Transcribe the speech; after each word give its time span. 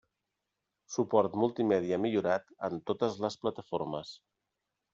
Suport 0.93 1.35
multimèdia 1.43 2.01
millorat 2.07 2.49
en 2.69 2.81
totes 2.93 3.21
les 3.27 3.41
plataformes. 3.45 4.19